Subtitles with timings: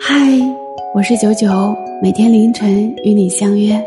[0.00, 0.14] 嗨，
[0.94, 1.48] 我是九九，
[2.02, 3.82] 每天凌晨与你相约。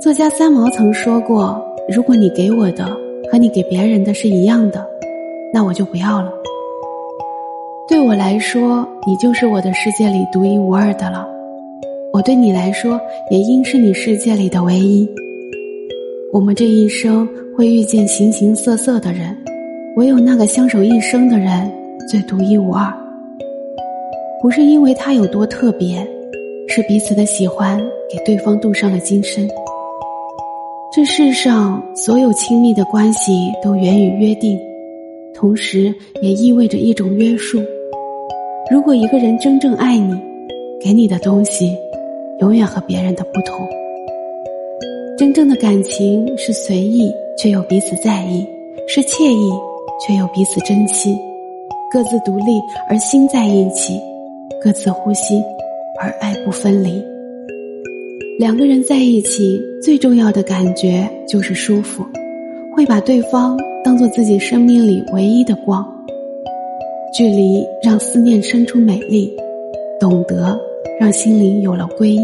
[0.00, 2.86] 作家三毛曾说过：“如果你给我的
[3.30, 4.86] 和你给别人的是一样的，
[5.52, 6.32] 那我就不要了。”
[7.88, 11.26] 对我来说，你就是我的世界里独一无二的了。
[12.12, 15.08] 我对你来说，也应是你世界里的唯一。
[16.32, 19.36] 我们这一生会遇见形形色色的人，
[19.96, 21.70] 唯有那个相守一生的人
[22.08, 22.92] 最独一无二。
[24.40, 26.06] 不是因为他有多特别，
[26.68, 27.76] 是彼此的喜欢
[28.08, 29.48] 给对方镀上了金身。
[30.94, 34.56] 这世上所有亲密的关系都源于约定，
[35.34, 35.92] 同时
[36.22, 37.60] 也意味着一种约束。
[38.70, 40.14] 如果一个人真正爱你，
[40.80, 41.76] 给你的东西
[42.38, 43.66] 永远和别人的不同。
[45.18, 48.46] 真正的感情是随意却又彼此在意，
[48.86, 49.50] 是惬意
[50.06, 51.18] 却又彼此珍惜，
[51.90, 54.00] 各自独立而心在一起，
[54.62, 55.42] 各自呼吸
[56.00, 57.02] 而爱不分离。
[58.38, 62.04] 两个人在一起最重要的感觉就是舒服，
[62.76, 65.84] 会把对方当做自己生命里唯一的光。
[67.12, 69.34] 距离让思念生出美丽，
[69.98, 70.58] 懂得
[71.00, 72.22] 让心灵有了皈依。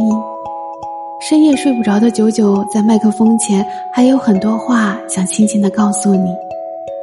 [1.29, 6.29] 深夜睡不着的九九在麦克风前还有很多话想轻轻的告诉你。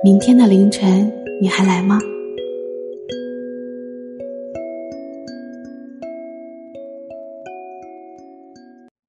[0.04, 2.00] 明天的凌晨你还来吗？